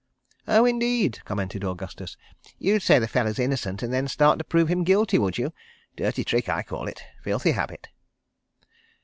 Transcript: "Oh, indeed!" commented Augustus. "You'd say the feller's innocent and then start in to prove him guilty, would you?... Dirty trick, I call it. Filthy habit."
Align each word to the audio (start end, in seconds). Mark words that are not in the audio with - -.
"Oh, 0.47 0.65
indeed!" 0.65 1.19
commented 1.25 1.63
Augustus. 1.63 2.17
"You'd 2.57 2.81
say 2.81 2.97
the 2.97 3.07
feller's 3.07 3.37
innocent 3.37 3.83
and 3.83 3.93
then 3.93 4.07
start 4.07 4.33
in 4.33 4.37
to 4.39 4.43
prove 4.45 4.67
him 4.67 4.83
guilty, 4.83 5.19
would 5.19 5.37
you?... 5.37 5.53
Dirty 5.95 6.23
trick, 6.23 6.49
I 6.49 6.63
call 6.63 6.87
it. 6.87 7.03
Filthy 7.21 7.51
habit." 7.51 7.87